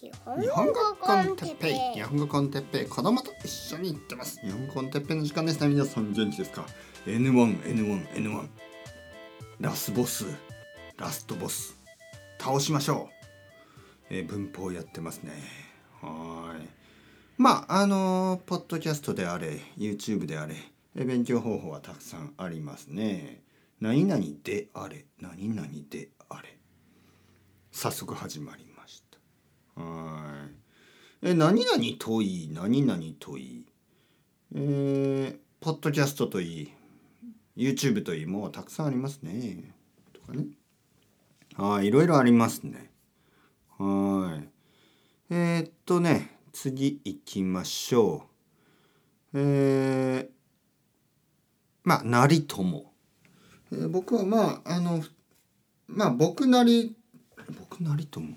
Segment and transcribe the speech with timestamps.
[0.00, 1.74] 日本語コンテッペイ。
[1.94, 2.86] 日本語コンテッペイ。
[2.86, 4.40] 子供と一緒に行ってます。
[4.42, 6.64] 日本語コンテッペイの時間ですね皆さん元気ですか
[7.04, 8.48] N1 N1 N1
[9.58, 10.26] ラスボス
[10.98, 11.76] ラストボス。
[12.38, 13.08] 倒しましょ
[14.10, 15.32] う、えー文法やってますね。
[16.00, 16.68] はい。
[17.36, 20.54] まああのーポッドキャストであれ YouTube であれ
[20.94, 23.42] え勉強方法はたくさんありますね。
[23.80, 26.56] 何々であれ何々であれ。
[27.72, 28.64] 早速始まり
[31.20, 33.42] え何々といい何々とい。
[33.42, 33.64] い
[34.54, 36.72] えー、ポッドキャストといい
[37.56, 39.74] YouTube といいもうたくさんありますね。
[40.12, 40.46] とかね。
[41.56, 42.92] はいいろいろありますね。
[43.78, 44.48] はい。
[45.30, 48.28] えー、っとね次行きましょ
[49.34, 49.38] う。
[49.40, 50.28] えー、
[51.82, 52.92] まあ成友、
[53.72, 55.02] えー僕はまああの
[55.88, 56.94] まあ僕なり
[57.58, 58.36] 僕なりとも。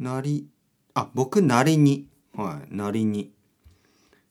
[0.00, 0.48] なり
[0.94, 2.08] あ僕なりに。
[2.34, 2.74] はい。
[2.74, 3.32] なりに。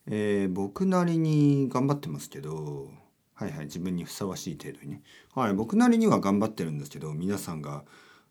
[0.08, 2.90] えー僕なりに頑張ってますけど
[3.36, 5.04] はいはい自分にふさわしい程度にね。
[5.34, 7.84] はい僕なりには頑張ってるんですけど皆さんが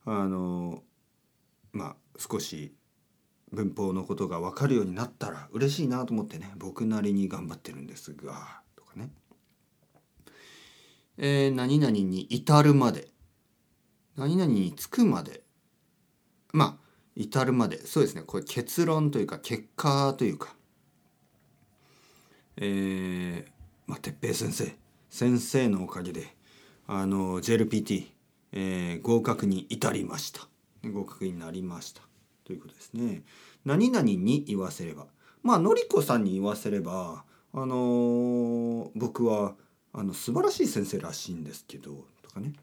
[0.05, 0.83] あの
[1.73, 2.75] まあ少し
[3.53, 9.11] 文法のことが分かるようになったら嬉しいなと思ってね僕なりに頑張ってるんですがとかね。
[11.19, 13.09] えー何々に至るまで
[14.17, 15.43] 何々につくまで
[16.53, 16.90] まあ
[17.21, 18.23] 至るまでそうですね。
[18.23, 20.57] これ結論というか結果というか。
[22.57, 23.51] えー、
[23.87, 24.75] まあ哲平先生。
[25.11, 26.35] 先生のおかげで
[26.87, 28.07] あの JLPT、
[28.53, 30.49] えー合格に至りました。
[30.89, 32.01] 合格になりました。
[32.45, 33.23] ということですね。
[33.67, 35.07] 何々に言わせれば。
[35.43, 39.57] まあのりこさんに言わせればあのー僕は
[39.93, 42.55] あの素晴らしい先生らしいんですけどとかね。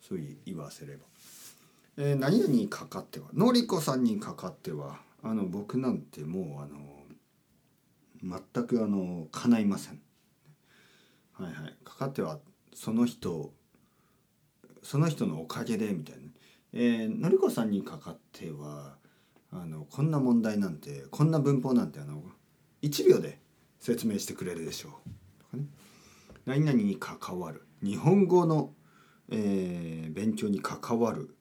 [0.00, 1.04] そういう言わせれば。
[2.02, 10.00] えー何々にかかってはのりこさんにかかってはあの僕なんてもうあの全くあの叶いません。
[11.34, 12.38] はいはい、かかっては
[12.74, 13.52] その人
[14.82, 16.22] その人のおかげでみたいな。
[16.72, 18.96] えーのりこさんにかかっては
[19.52, 22.22] あのこんな問題なんてこんな文法なんてあの
[22.80, 23.38] 1秒で
[23.78, 25.50] 説明してくれるでしょう。
[25.50, 25.64] かね、
[26.46, 28.72] 何々に関わる日本語の、
[29.28, 31.36] えー勉強に関わる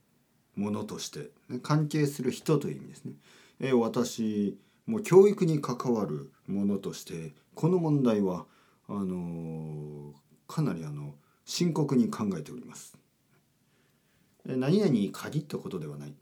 [0.59, 3.13] ものとして、ね、関係する人という意味ですね。
[3.61, 8.45] え私もう教育に関わるものとしてこの問題は
[8.87, 10.13] あの
[10.47, 11.13] かなりあの
[11.45, 12.97] 深刻に考えております。
[14.45, 16.13] 何々に限ったことではない。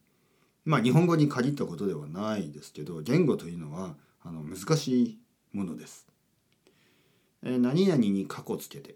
[0.65, 5.19] まあ日本語に限ったことではないですけど言語というのはあの難しい
[5.53, 6.05] ものです。
[7.43, 8.95] え何々に過去つけて。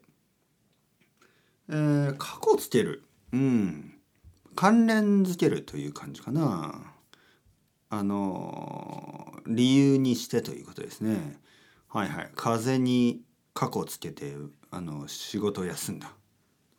[1.70, 3.04] えー過去つける。
[3.32, 4.01] うん。
[4.56, 6.94] 関連づけるという感じかな。
[7.90, 11.40] あの理由にしてということですね。
[11.90, 12.32] はいはい。
[12.36, 13.22] 風に
[13.54, 14.36] 過去つけて
[14.70, 16.14] あの仕事を休んだ。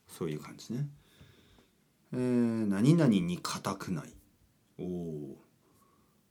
[0.08, 0.88] そういう感じね。
[2.14, 4.14] えー、何々に固くない。
[4.78, 5.36] おお。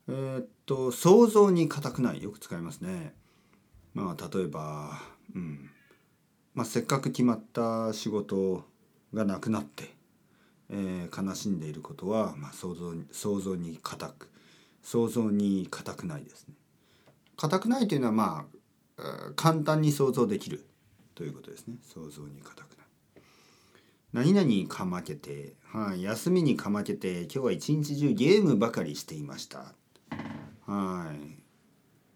[0.08, 3.14] えーっと想像に固くないよく使いますね。
[3.94, 5.00] まあ例えば、
[5.36, 5.70] うん。
[6.56, 8.66] まあせっかく決まった仕事
[9.14, 10.01] がなくなって。
[10.72, 14.32] えー悲しんでいることは、まあ、想像に想像に固く
[14.82, 16.56] 想像に固くないですね。
[17.38, 18.46] 固くないというのはま
[18.98, 20.66] あ簡単に想像できる
[21.16, 21.76] ということですね。
[21.84, 24.34] 想像に固くない。
[24.34, 29.74] 何々かまけて、はい、休みにかまけて今日は一日中ゲームばかりしていました。
[30.66, 31.14] は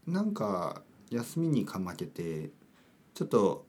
[0.08, 0.12] い。
[0.12, 2.52] なんか休みにかまけて
[3.14, 3.66] ちょっと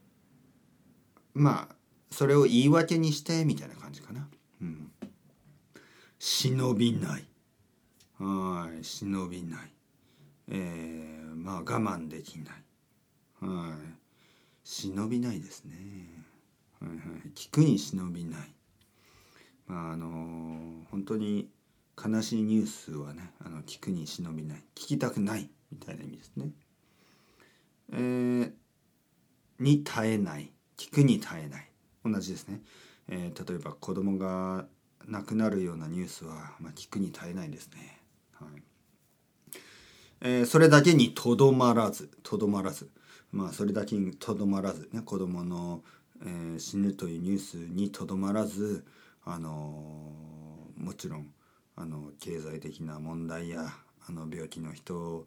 [1.33, 1.75] まあ
[2.11, 4.27] それを言い訳にしてみたいな感じかな。
[4.61, 4.91] うん、
[6.19, 7.25] 忍びない。
[8.19, 9.71] はい忍びない。
[10.49, 12.55] えー、まあ我慢できない。
[13.41, 14.07] はい。
[14.63, 15.75] 忍びないですね。
[16.81, 16.97] はいはい。
[17.35, 18.53] 聞くに忍びない。
[19.67, 21.49] まああの本当に
[22.03, 24.57] 悲しいニュースはねあの聞くに忍びない。
[24.75, 25.49] 聞きたくない。
[25.71, 26.49] みたいな意味ですね。
[27.91, 28.51] えー、
[29.59, 30.51] に耐えない。
[30.77, 31.69] 聞くに耐えない。
[32.03, 32.61] 同じですね。
[33.09, 34.65] えー例えば子供が
[35.07, 38.01] 亡くなるようなニュースは、まあ、聞くに耐えないですね。
[38.33, 38.61] はい
[40.21, 42.89] えーそれだけにとどまらずとどまらず
[43.31, 45.83] まあそれだけにとどまらず、ね、子供の、
[46.23, 48.85] えー死ぬというニュースにとどまらず、
[49.23, 51.27] あのーもちろん
[51.75, 53.73] あの経済的な問題や
[54.07, 55.25] あの病気の人を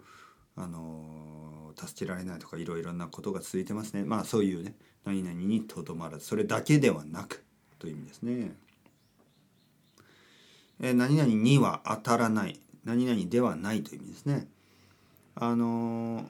[0.57, 4.75] あの助けられないとかいろいろなことが続いてますねまあそういうね
[5.05, 7.45] 何々にとどまらずそれだけではなく
[7.81, 8.53] という意味ですね。
[10.81, 12.61] えー何々には当たらない。
[12.85, 14.47] 何々ではないという意味ですね。
[15.35, 16.25] あの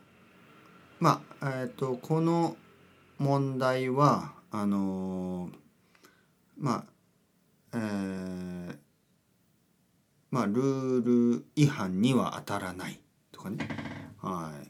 [0.99, 2.57] まあえっ、ー、とこの
[3.19, 5.51] 問題はあの
[6.59, 6.85] まあ
[7.75, 8.77] えー、
[10.31, 12.99] まあルール違反には当たらない
[13.33, 13.69] とかね。
[14.23, 14.69] はい。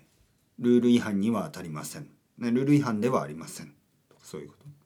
[0.60, 2.06] ルール違反には当たりません、
[2.38, 3.72] ね、ルール違反ではありません。
[4.22, 4.79] そういうこと。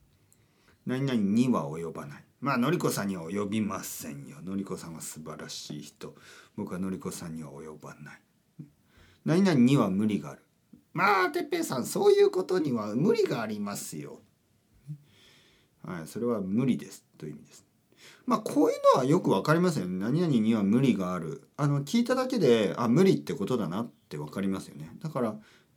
[0.86, 6.14] 何々には及ばないまあのりこさんには及びませんよのりこさんは素晴らしい人
[6.56, 8.20] 僕はのりこさんには及ばない
[9.25, 10.42] 何々には無理がある
[10.92, 14.20] まあてっぺいさんそういうことには無理がありますよ
[15.86, 17.64] はい、それは無理ですという意味です。
[18.26, 19.98] まあこういうのはよくわかりますよね。
[19.98, 21.48] 何々には無理がある。
[21.56, 24.90] あの聞いただけであ無理ってことだなってわかりますよね。
[25.02, 25.36] だから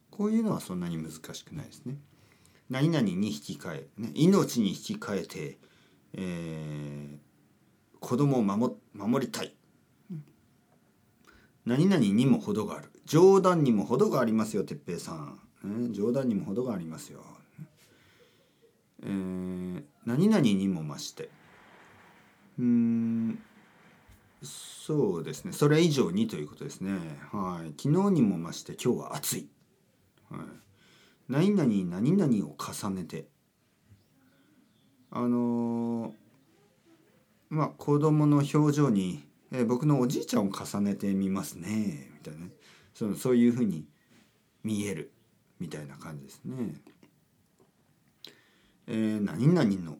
[0.09, 1.97] こういうのはそんなに難しくないですね。
[2.69, 5.57] 何々に引き換え、ね、命に引き換えて、
[6.13, 7.17] えー、
[7.99, 9.53] 子供を守守りたい。
[11.65, 12.91] 何々にも程がある。
[13.05, 15.39] 冗談にも程がありますよ、哲平さん。
[15.63, 17.23] ね、冗談にも程がありますよ。
[19.03, 21.29] えー、何々にも増して
[22.59, 23.39] うん
[24.41, 26.91] そうですねそれ以上にということですね
[27.31, 29.47] はい昨日にも増して今日は暑い、
[30.29, 30.41] はい、
[31.29, 33.27] 何々何々を重ねて。
[35.09, 36.11] あのー、
[37.49, 42.47] まあ子供の表情に、えー、僕のおじいちゃんを重ねてみますねみたいな
[42.93, 43.85] そのそういうふうに
[44.63, 45.13] 見える
[45.59, 46.75] みたいな感じですね。
[48.87, 49.97] えー、何々の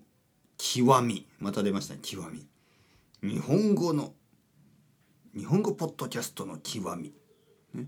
[0.58, 1.28] 極み。
[1.40, 2.46] また出ましたね極み。
[3.22, 4.14] 日本語の
[5.36, 7.14] 日本語ポッドキャストの極み、
[7.74, 7.88] ね、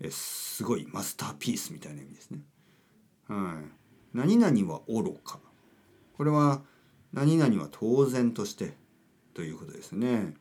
[0.00, 2.40] えすごいマスターピースみたいな意味ですね。
[3.28, 4.16] はい。
[4.16, 5.38] 何々は愚か。
[6.16, 6.62] これは
[7.12, 8.74] 何々は当然として
[9.34, 10.34] ということですね。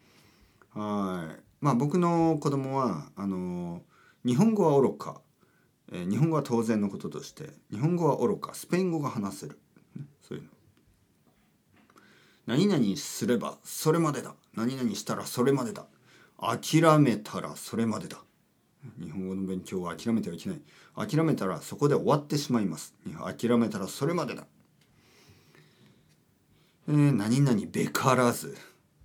[0.74, 1.42] はい。
[1.62, 3.82] まあ僕の子供はあの
[4.26, 5.22] 日本語は愚か、
[5.92, 8.54] えー、日本語は当然のこととして日本語は愚か。
[8.54, 9.60] スペイン語が話せる。
[10.22, 10.50] そういうの。
[12.48, 14.34] 何々すればそれまでだ。
[14.56, 15.86] 何々したらそれまでだ。
[16.40, 18.18] 諦めたらそれまでだ。
[19.02, 20.62] 日本語の勉強は諦めてはいけない。
[20.98, 22.96] 諦めたらそこで終わってしまいます。
[23.24, 24.48] 諦めたらそれまでだ。
[26.90, 28.58] えー、何々べからず。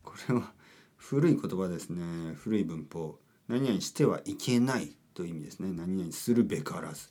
[0.02, 0.52] これは
[0.96, 2.34] 古い言葉ですね。
[2.36, 3.18] 古い文法。
[3.48, 5.72] 何々してはいけないという意味ですね。
[5.72, 7.10] 何々するべからず。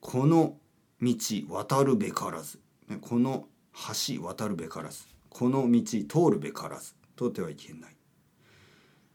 [0.00, 0.56] この
[1.00, 1.16] 道
[1.48, 2.58] 渡るべからず。
[3.00, 3.46] この
[4.16, 5.04] 橋渡るべからず。
[5.28, 6.94] この道通るべからず。
[7.16, 7.96] 通ってはいけない、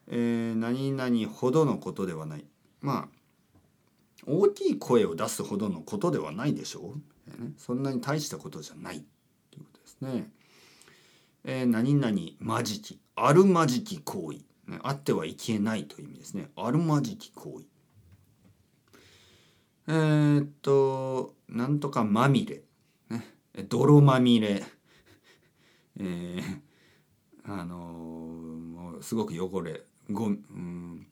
[0.08, 2.46] えー、何々ほどのことではない。
[2.82, 3.21] まあ
[4.28, 6.96] 大きい声を出すほどのことではないでしょ
[7.38, 9.04] う、ね、そんなに大したことじゃない。
[9.52, 10.30] ということですね。
[11.44, 14.38] えー、何々まじきあるまじき行為、
[14.72, 16.50] ね、あってはいけないという意味ですね。
[16.56, 17.66] あるまじき行為。
[19.88, 22.64] えー、っとなんとかまみれ。
[23.68, 24.64] 泥まみれ、
[26.00, 26.42] えー、
[27.44, 31.06] あのもうすごく汚れご、うん、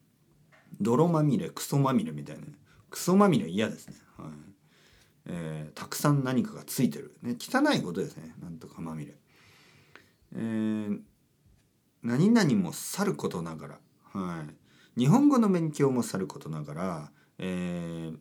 [0.79, 2.44] 泥まみれクソまみれみたいな
[2.89, 4.30] クソまみれ嫌ですね、はい。
[5.25, 8.33] えー、たくさん何かがついてる、ね、汚いことですね。
[8.41, 9.13] なんとかまみれ、
[10.36, 11.00] えー、
[12.03, 14.44] 何々もさることながら、は
[14.95, 18.17] い、日本語の勉強もさることながら、えー、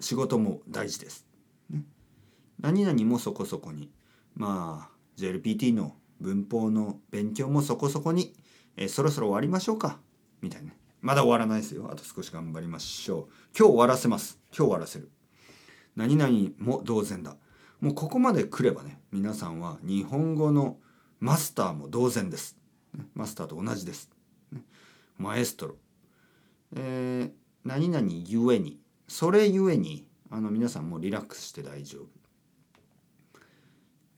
[0.00, 1.26] 仕事も大事です。
[2.60, 3.90] 何々もそこそこに。
[4.34, 8.34] まあ JLPT の文法の勉強もそこそこに、
[8.76, 9.98] えー、そろそろ終わりましょうか。
[10.40, 10.70] みたいな。
[10.70, 11.88] ねまだ終わらないですよ。
[11.90, 13.24] あと少し頑張りましょう。
[13.58, 14.38] 今日終わらせます。
[14.50, 15.10] 今日終わらせる。
[15.96, 17.38] 何々も同然だ。
[17.80, 20.76] もうここまで来ればね皆さんは日本語の
[21.18, 22.58] マスターも同然です。
[23.14, 24.10] マスターと同じです。
[25.16, 25.76] マエストロ。
[26.76, 27.32] えー、
[27.64, 28.78] 何々ゆえに。
[29.06, 32.06] それゆえにあの皆さんもリラックスして大丈夫。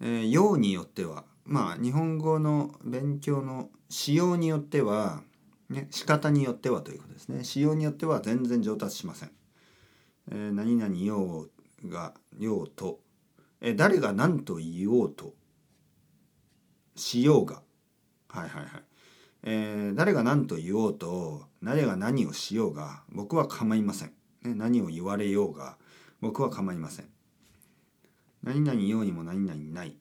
[0.00, 5.22] えー、用によってはまあ日本語の勉強の仕様によっては、
[5.70, 7.44] ね、仕方によってはということですね。
[7.44, 9.30] 仕様によっては全然上達しません。
[10.32, 11.46] えー、何々用
[11.86, 12.98] が用と、
[13.60, 15.34] えー、誰が何と言おうと。
[16.96, 17.62] しようが。
[18.28, 18.82] はいはいはい、
[19.44, 21.46] えー、誰が何と言おうと。
[21.62, 23.02] 誰が何をしようが。
[23.10, 24.12] 僕は構いません、
[24.42, 25.76] ね、何を言われようが。
[26.20, 27.08] 僕は構いません。
[28.42, 29.96] 何々ようにも何々ない。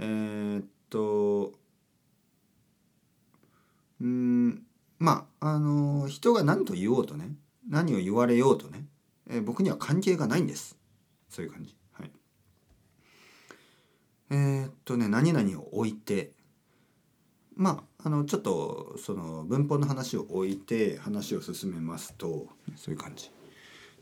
[0.00, 1.52] えー、っと、
[4.00, 4.62] うん、
[4.98, 7.30] まあ、あの、人が何と言おうとね、
[7.68, 8.86] 何を言われようとね、
[9.28, 10.76] えー、僕には関係がないんです。
[11.28, 11.76] そういう感じ。
[11.92, 12.10] はい。
[14.30, 16.32] えー、っとね、何々を置いて、
[17.58, 23.30] まああのちょっとその文法の話を置いて話を進めますとそういう感じ。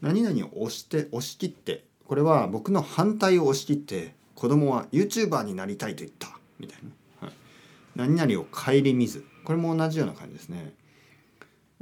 [0.02, 6.80] 何々を押して押し切ってこれは僕の反対を押し切って子供は YouTuber になりたいと言ったみたい
[7.20, 7.36] な、はい、
[8.14, 10.74] 何々を顧みずこれも同じような感じですね。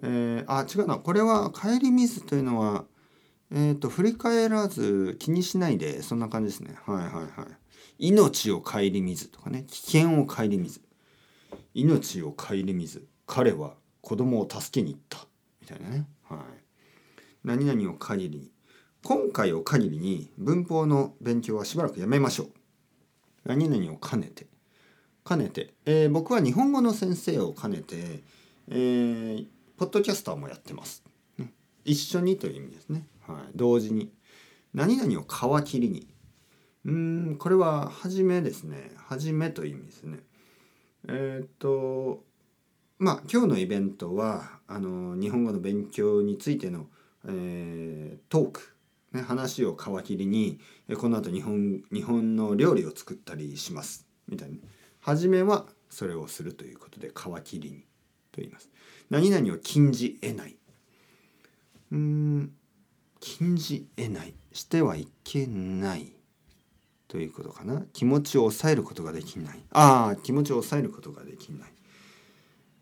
[0.02, 0.96] えー、あ違うな。
[0.96, 2.84] これは顧みずというのは
[3.50, 6.76] えっ、ー、と振り返らず気にしないでそんな感じですね。
[6.86, 8.08] はいはいはい。
[8.10, 9.64] 命を顧みずとかね。
[9.68, 10.80] 危険を顧みず。
[11.74, 13.06] 命を顧みず。
[13.26, 15.26] 彼は子供を助けに行った。
[15.60, 16.06] みたいなね。
[16.24, 16.38] はい、
[17.44, 18.50] 何々を限りに。
[19.02, 22.48] 今回を限りに文法の勉強はしばらくやめましょう。
[23.44, 24.46] 何々を兼ねて。
[25.26, 28.22] 兼ねて、えー、僕は日本語の先生を兼ねて、
[28.68, 31.02] えー、ポッドキャスターもやってます。
[31.84, 33.06] 一緒にという意味ですね。
[33.26, 34.12] はい、同時に。
[34.72, 36.06] 何々を皮切りに。
[36.84, 38.92] うんこれは初めですね。
[38.96, 40.18] 初めという意味ですね。
[41.08, 42.22] えー、っと
[42.98, 46.86] まあ今日のイベントはあの日本語の勉強についての、
[47.26, 48.76] えー、トーク、
[49.26, 50.60] 話を皮切りに
[50.98, 54.58] この後日本日本の料理を作ったりしますみたいな。
[55.00, 57.84] 初めはそれをするということで皮切りに
[58.34, 58.68] と言います。
[59.10, 60.56] 何々を禁じ得ない。
[61.92, 62.52] うん
[63.20, 64.34] 禁じ得ない。
[64.52, 66.12] してはいけない。
[67.06, 67.82] ということかな。
[67.92, 69.60] 気持ちを抑えることができない。
[69.70, 71.72] ああ気持ちを抑えることができない。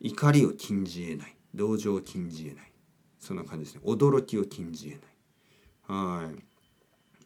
[0.00, 1.36] 怒りを禁じ得ない。
[1.54, 2.72] 同情を禁じ得ない。
[3.20, 3.82] そんな感じですね。
[3.84, 6.22] 驚きを禁じ得ない。
[6.24, 6.44] はい。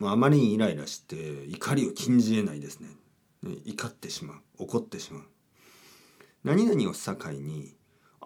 [0.04, 2.88] あまりにイライラして怒りを禁じ得ないですね
[3.42, 4.36] 怒ってしまう。
[4.58, 5.22] 怒ってしまう。
[6.44, 7.75] 何々を境に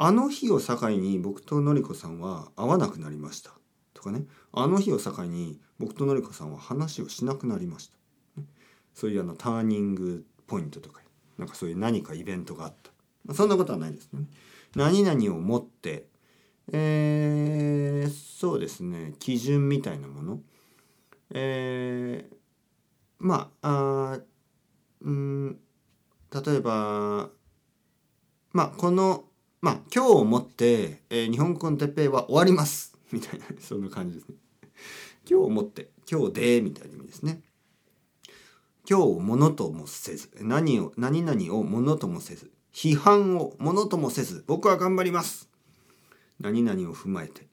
[0.03, 3.51] あの日を境に僕とのりこさんは会わなくなりました。
[3.93, 4.25] とかね。
[4.51, 7.99] あの日を境に僕とのりこさんは話をしなくなりました。
[8.95, 11.03] そういうあのターニングポイントとか
[11.37, 12.75] なんかそういう何かイベントがあっ
[13.27, 13.35] た。
[13.35, 14.23] そんなことはないですね。
[14.75, 16.07] 何々を持って
[16.73, 19.13] えー、そうですね。
[19.19, 20.41] 基準みたいなもの。
[21.35, 22.35] えー、
[23.19, 24.21] まああ
[25.03, 25.59] うん
[26.33, 27.29] 例えば
[28.53, 29.25] まあこの
[29.61, 32.97] まあ今日をもって、えー、日本語のてっぺいは終わります。
[33.13, 34.37] みたいなそんな感じですね。
[35.29, 37.43] 今日をもって今日でみたいな意味ですね。
[38.89, 45.49] 今日をものともせず何を何々をものともせず批判をものともせず僕は頑張ります。
[46.39, 47.47] 何々を踏まえて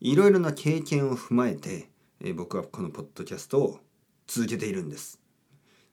[0.00, 1.88] いろいろな経験を踏まえて、
[2.20, 3.78] えー、僕はこのポッドキャストを
[4.26, 5.20] 続けているんです。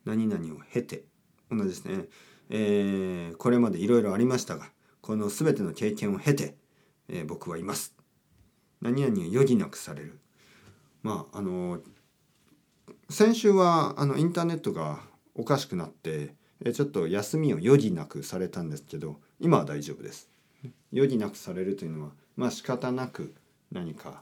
[0.04, 1.04] 何々を経て
[1.52, 2.06] 同じですね、
[2.50, 4.72] えー、これまでいろいろありましたが
[5.10, 6.54] この全ての経験を経て、
[7.08, 7.96] えー、僕はいます。
[8.80, 10.20] 何々を余儀なくされる。
[11.01, 11.80] まああの
[13.10, 15.00] 先週はあのインターネットが
[15.34, 20.30] おかしくなってえちょっと休みを余儀なくされたんですけど今は大丈夫です。
[20.94, 23.34] 余儀なくされるというのはまあ仕方なく
[23.72, 24.22] 何か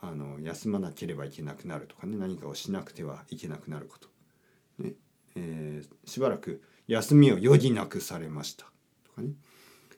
[0.00, 4.08] あの休まなければいけなくなるとかね何かをしなくてはいけなくなること、
[4.84, 4.92] ね
[5.34, 8.66] えー、しばらく休みを余儀なくされました
[9.04, 9.30] とかね。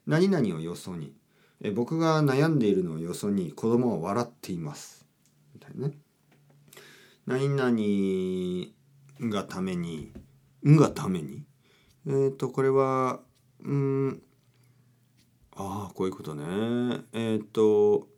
[0.09, 1.13] 何々をよそに、
[1.61, 5.07] え僕が悩んでいるのをよそに子供は笑っています。
[5.53, 5.99] みたいなね。
[7.27, 10.15] 何々がために
[10.67, 11.45] 「ん」がために？
[12.07, 13.21] えっ、ー、とこれは
[13.61, 14.23] うん
[15.55, 16.45] ああこういうことね。
[17.13, 18.09] えっ、ー、と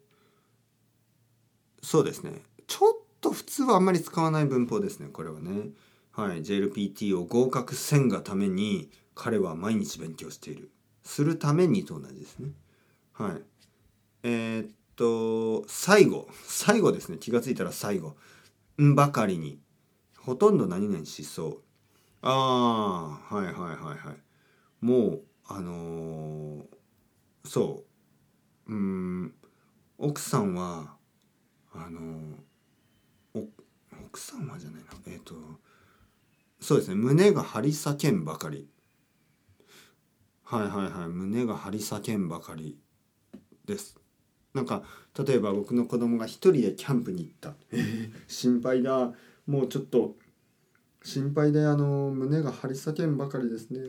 [1.82, 2.44] そうですね。
[2.68, 5.70] ちょっと普通はあんまり使わない文法ですねこれはね。
[6.12, 10.70] はい JLPT を合格せんがために彼は毎日勉強している。
[11.02, 12.50] するためにと同じですね。
[13.12, 13.42] はい。
[14.22, 16.28] えー、っと最後。
[16.44, 17.18] 最後ですね。
[17.18, 18.16] 気が付いたら最後。
[18.80, 19.58] んばかりに。
[20.18, 21.58] ほとんど何々しそう。
[22.22, 24.84] ああはいはいはいはい。
[24.84, 26.64] もうあのー、
[27.44, 27.84] そ
[28.66, 28.72] う。
[28.72, 29.34] うん。
[29.98, 30.96] 奥さんは
[31.72, 33.46] あのー、
[34.06, 34.90] 奥さんはじゃないな。
[35.06, 35.34] えっ、と
[36.60, 36.94] そうですね。
[36.94, 38.68] 胸が張り裂けんばかり。
[40.50, 41.08] はいはいはい。
[41.08, 42.76] 胸が張り裂けんばかり
[43.66, 43.96] です。
[44.52, 44.82] なんか
[45.16, 49.12] 例えば僕の子供が一人でキャンプに行った「えー、心配だ。
[49.46, 50.16] もうちょっと
[51.04, 53.80] 心配であの胸が張り裂けんばかりですね」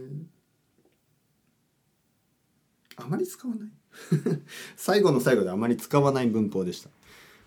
[2.96, 3.72] あまり使わない。
[4.78, 6.92] 最後の最後であまり使わない文法でした。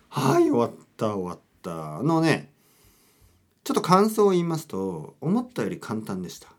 [0.09, 1.99] はい終わった終わった。
[1.99, 2.51] あのね
[3.63, 6.53] ちょっと感想を言いますと思ったより簡単でした。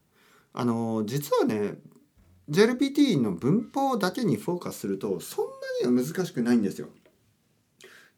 [0.55, 1.79] あの実はね
[2.49, 5.47] JLPT の文法だけにフォーカスするとそん
[5.85, 6.89] なには難しくないんですよ。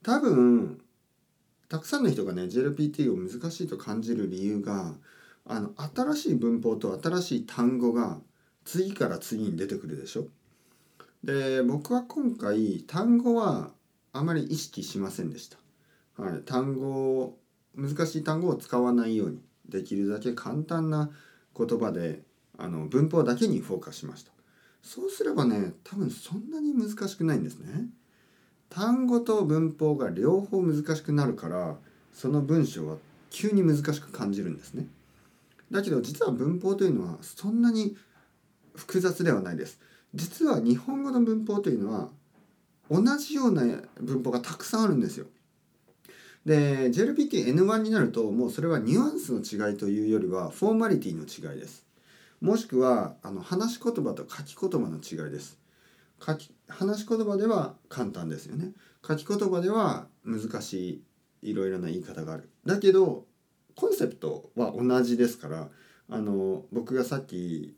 [0.02, 0.80] 多分
[1.68, 4.94] たくさんの人がね JLPT を難しいと感じる理由が
[5.46, 8.20] あの新しい文法と新しい単語が
[8.64, 10.26] 次から次に出てくるでしょ。
[11.24, 13.72] で僕は今回単語は
[14.12, 15.58] あまり意識しませんでした、
[16.22, 17.36] はい、単語
[17.74, 21.10] 難しい単語を使わないようにできるだけ簡単な
[21.56, 22.22] 言葉で
[22.58, 24.32] あの文法だけにフォーカスしました。
[24.82, 27.86] そうすればね多分そんなに難しくないんですね。
[28.68, 31.76] 単語と文法が両方難しくなるから
[32.12, 32.96] その文章は
[33.30, 34.86] 急に難しく感じるんですね。
[35.70, 37.96] だけど実は文法というのはそんなに
[38.74, 39.80] 複雑ではないです。
[40.14, 42.08] 実は日本語の文法というのは
[42.90, 43.62] 同じような
[44.00, 45.26] 文法がたくさんあるんですよ。
[46.44, 51.87] で JLPT-N1 になるともうそれはニュアンスの違いというよりはフォーマリティの違いです。
[52.40, 55.58] もしくはあの話し言葉と書き言葉の違いです。
[56.24, 58.72] 書き話し言葉では簡単ですよね。
[59.06, 61.02] 書き言葉では難し
[61.42, 62.50] いいろいろな言い方がある。
[62.64, 63.26] だけど
[63.74, 65.68] コンセプトは同じですから
[66.08, 67.76] あの僕がさっき、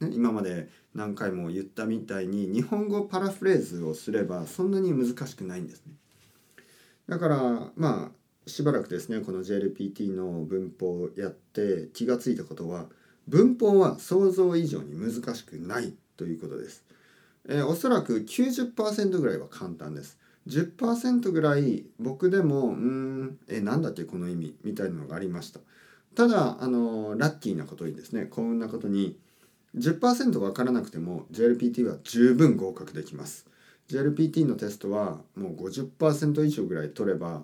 [0.00, 5.94] ね、今まで何回も言ったみたいに日本語パラフレーズをすればそんなに難しくないんですね。
[7.08, 12.86] だからまあしばらくですねこの JLPT の文法をやって気がついたことは
[13.28, 16.82] 文法は想像以上に難しくないということです。
[17.48, 20.18] えー、おそらく90%ぐらいは簡単です。
[20.46, 25.60] 10%ぐらい僕でもうんえなんだっけこの意味みたいなのがありました。
[26.14, 29.18] ただあのラッキーなことにですね幸運なことに
[29.76, 33.46] 10%分からなくても JLPT は十分合格できます。
[33.90, 37.42] JLPT のテストはもう50%以上ぐらい取れば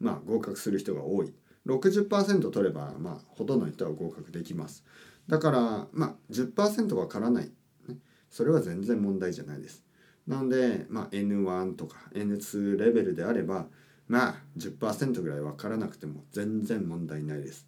[0.00, 1.32] まあ合格する人が多い。
[1.66, 4.82] 60%取ればまあほとんどの人は合格できます。
[5.28, 7.50] だからまあ10%わからない、
[7.88, 7.98] ね、
[8.30, 9.84] それは全然問題じゃないです。
[10.26, 13.66] なので、まあ、N1 とか N2 レベルであれば
[14.08, 17.66] まあ10%ぐらいわからなくても全然問題ないです。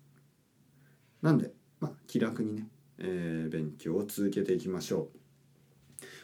[1.22, 5.08] なんで、まあ、気楽にね、えー、勉強を続けていきましょ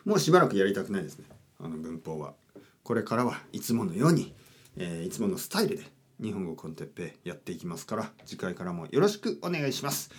[0.07, 0.09] う。
[0.09, 1.25] もうしばらくやりたくないですね
[1.59, 2.35] あの文法は。
[2.83, 4.35] これからはいつものように、
[4.77, 5.85] えー、いつものスタイルで
[6.21, 10.11] 日本語 con Teppei やっていきますから次回からもよろしくお願いします。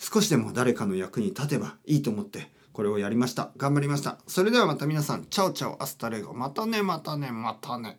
[0.00, 3.50] 少しでも誰かの役に立てばいいと思ってこれをやりました。
[3.58, 4.18] 頑張りました。
[4.26, 5.26] それではまた皆さん。
[5.26, 6.32] Chao chao。Hasta luego。
[6.32, 7.98] またねまたねまたね。